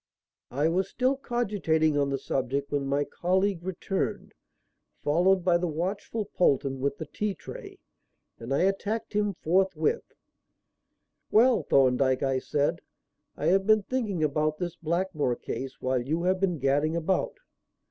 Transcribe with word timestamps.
I 0.49 0.67
was 0.67 0.89
still 0.89 1.15
cogitating 1.15 1.95
on 1.95 2.09
the 2.09 2.17
subject 2.17 2.71
when 2.71 2.87
my 2.87 3.03
colleague 3.03 3.61
returned, 3.61 4.33
followed 5.03 5.43
by 5.45 5.59
the 5.59 5.67
watchful 5.67 6.25
Polton 6.25 6.79
with 6.79 6.97
the 6.97 7.05
tea 7.05 7.35
tray, 7.35 7.77
and 8.39 8.51
I 8.51 8.63
attacked 8.63 9.13
him 9.13 9.35
forthwith. 9.35 10.11
"Well, 11.29 11.61
Thorndyke," 11.61 12.23
I 12.23 12.39
said, 12.39 12.81
"I 13.37 13.45
have 13.49 13.67
been 13.67 13.83
thinking 13.83 14.23
about 14.23 14.57
this 14.57 14.75
Blackmore 14.75 15.35
case 15.35 15.79
while 15.81 16.01
you 16.01 16.23
have 16.23 16.39
been 16.39 16.57
gadding 16.57 16.95
about." 16.95 17.37